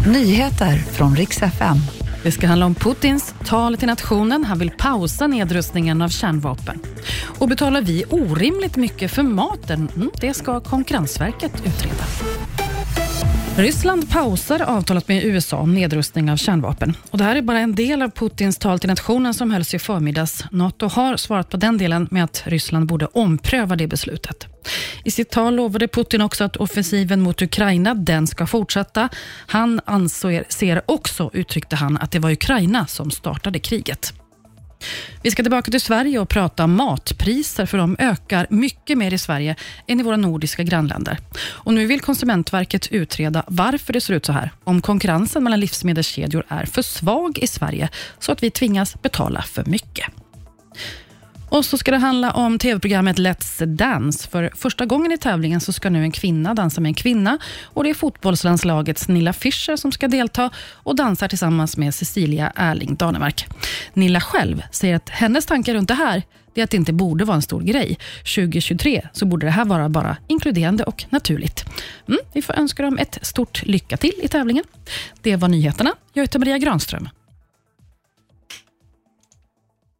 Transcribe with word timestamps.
Nyheter 0.00 0.76
från 0.76 1.16
riks 1.16 1.42
FM. 1.42 1.76
Det 2.22 2.32
ska 2.32 2.46
handla 2.46 2.66
om 2.66 2.74
Putins 2.74 3.34
tal 3.44 3.76
till 3.76 3.86
nationen. 3.86 4.44
Han 4.44 4.58
vill 4.58 4.70
pausa 4.70 5.26
nedrustningen 5.26 6.02
av 6.02 6.08
kärnvapen. 6.08 6.80
Och 7.38 7.48
betalar 7.48 7.82
vi 7.82 8.04
orimligt 8.10 8.76
mycket 8.76 9.10
för 9.10 9.22
maten? 9.22 9.88
Mm, 9.96 10.10
det 10.20 10.34
ska 10.34 10.60
Konkurrensverket 10.60 11.52
utreda. 11.66 12.04
Ryssland 13.56 14.10
pausar 14.10 14.60
avtalet 14.60 15.08
med 15.08 15.24
USA 15.24 15.56
om 15.56 15.74
nedrustning 15.74 16.30
av 16.30 16.36
kärnvapen. 16.36 16.96
Och 17.10 17.18
det 17.18 17.24
här 17.24 17.36
är 17.36 17.42
bara 17.42 17.58
en 17.58 17.74
del 17.74 18.02
av 18.02 18.10
Putins 18.10 18.58
tal 18.58 18.78
till 18.78 18.88
nationen 18.88 19.34
som 19.34 19.50
hölls 19.50 19.74
i 19.74 19.78
förmiddags. 19.78 20.44
Nato 20.50 20.86
har 20.86 21.16
svarat 21.16 21.50
på 21.50 21.56
den 21.56 21.78
delen 21.78 22.08
med 22.10 22.24
att 22.24 22.42
Ryssland 22.46 22.86
borde 22.86 23.06
ompröva 23.06 23.76
det 23.76 23.86
beslutet. 23.86 24.46
I 25.04 25.10
sitt 25.10 25.30
tal 25.30 25.54
lovade 25.54 25.88
Putin 25.88 26.20
också 26.20 26.44
att 26.44 26.56
offensiven 26.56 27.20
mot 27.20 27.42
Ukraina 27.42 27.94
den 27.94 28.26
ska 28.26 28.46
fortsätta. 28.46 29.08
Han 29.46 29.80
anser 29.84 30.82
också, 30.86 31.30
uttryckte 31.32 31.76
han, 31.76 31.96
att 31.96 32.10
det 32.10 32.18
var 32.18 32.30
Ukraina 32.30 32.86
som 32.86 33.10
startade 33.10 33.58
kriget. 33.58 34.12
Vi 35.22 35.30
ska 35.30 35.42
tillbaka 35.42 35.70
till 35.70 35.80
Sverige 35.80 36.18
och 36.18 36.28
prata 36.28 36.66
matpriser, 36.66 37.66
för 37.66 37.78
de 37.78 37.96
ökar 37.98 38.46
mycket 38.50 38.98
mer 38.98 39.14
i 39.14 39.18
Sverige 39.18 39.56
än 39.86 40.00
i 40.00 40.02
våra 40.02 40.16
nordiska 40.16 40.62
grannländer. 40.62 41.18
Och 41.44 41.74
nu 41.74 41.86
vill 41.86 42.00
Konsumentverket 42.00 42.92
utreda 42.92 43.44
varför 43.46 43.92
det 43.92 44.00
ser 44.00 44.14
ut 44.14 44.26
så 44.26 44.32
här. 44.32 44.50
Om 44.64 44.82
konkurrensen 44.82 45.44
mellan 45.44 45.60
livsmedelskedjor 45.60 46.44
är 46.48 46.66
för 46.66 46.82
svag 46.82 47.38
i 47.38 47.46
Sverige, 47.46 47.88
så 48.18 48.32
att 48.32 48.42
vi 48.42 48.50
tvingas 48.50 49.02
betala 49.02 49.42
för 49.42 49.64
mycket. 49.64 50.23
Och 51.54 51.64
så 51.64 51.78
ska 51.78 51.90
det 51.90 51.96
handla 51.96 52.30
om 52.30 52.58
tv-programmet 52.58 53.18
Let's 53.18 53.66
Dance. 53.66 54.28
För 54.28 54.50
första 54.54 54.86
gången 54.86 55.12
i 55.12 55.18
tävlingen 55.18 55.60
så 55.60 55.72
ska 55.72 55.90
nu 55.90 56.02
en 56.02 56.12
kvinna 56.12 56.54
dansa 56.54 56.80
med 56.80 56.90
en 56.90 56.94
kvinna. 56.94 57.38
Och 57.64 57.84
Det 57.84 57.90
är 57.90 57.94
fotbollslandslagets 57.94 59.08
Nilla 59.08 59.32
Fischer 59.32 59.76
som 59.76 59.92
ska 59.92 60.08
delta 60.08 60.50
och 60.72 60.96
dansar 60.96 61.28
tillsammans 61.28 61.76
med 61.76 61.94
Cecilia 61.94 62.52
Erling 62.56 62.94
Danemark. 62.94 63.46
Nilla 63.92 64.20
själv 64.20 64.62
säger 64.70 64.96
att 64.96 65.08
hennes 65.08 65.46
tankar 65.46 65.74
runt 65.74 65.88
det 65.88 65.94
här 65.94 66.22
är 66.54 66.64
att 66.64 66.70
det 66.70 66.76
inte 66.76 66.92
borde 66.92 67.24
vara 67.24 67.36
en 67.36 67.42
stor 67.42 67.60
grej. 67.60 67.98
2023 68.18 69.08
så 69.12 69.26
borde 69.26 69.46
det 69.46 69.50
här 69.50 69.64
vara 69.64 69.88
bara 69.88 70.16
inkluderande 70.26 70.84
och 70.84 71.04
naturligt. 71.10 71.64
Mm, 72.08 72.20
vi 72.32 72.42
får 72.42 72.54
önska 72.54 72.82
dem 72.82 72.98
ett 72.98 73.18
stort 73.22 73.62
lycka 73.66 73.96
till 73.96 74.14
i 74.22 74.28
tävlingen. 74.28 74.64
Det 75.22 75.36
var 75.36 75.48
nyheterna. 75.48 75.90
Jag 76.12 76.22
heter 76.22 76.38
Maria 76.38 76.58
Granström. 76.58 77.08